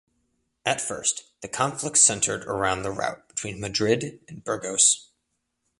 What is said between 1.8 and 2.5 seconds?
centered